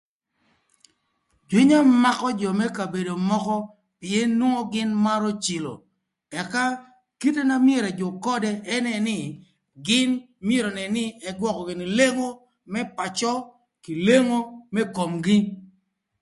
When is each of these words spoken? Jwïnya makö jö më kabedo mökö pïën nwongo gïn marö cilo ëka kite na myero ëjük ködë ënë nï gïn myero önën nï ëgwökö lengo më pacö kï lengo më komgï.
Jwïnya 1.49 1.79
makö 2.03 2.27
jö 2.39 2.49
më 2.59 2.65
kabedo 2.77 3.13
mökö 3.29 3.57
pïën 3.99 4.29
nwongo 4.39 4.63
gïn 4.73 4.91
marö 5.05 5.29
cilo 5.43 5.73
ëka 6.39 6.63
kite 7.21 7.41
na 7.45 7.55
myero 7.65 7.87
ëjük 7.93 8.15
ködë 8.25 8.51
ënë 8.75 8.93
nï 9.07 9.17
gïn 9.87 10.09
myero 10.47 10.69
önën 10.73 10.91
nï 10.95 11.05
ëgwökö 11.29 11.61
lengo 11.97 12.29
më 12.73 12.81
pacö 12.97 13.33
kï 13.83 13.93
lengo 14.07 14.39
më 14.73 14.81
komgï. 14.95 15.39